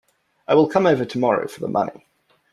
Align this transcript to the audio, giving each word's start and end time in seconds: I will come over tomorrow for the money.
I 0.47 0.55
will 0.55 0.67
come 0.67 0.87
over 0.87 1.05
tomorrow 1.05 1.47
for 1.47 1.59
the 1.59 1.67
money. 1.67 2.07